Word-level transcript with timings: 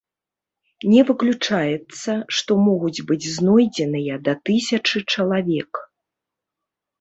Не 0.93 1.01
выключаецца, 1.09 2.11
што 2.37 2.51
могуць 2.69 3.03
быць 3.11 3.29
знойдзеныя 3.35 4.17
да 4.29 4.33
тысячы 4.51 4.97
чалавек. 5.13 5.71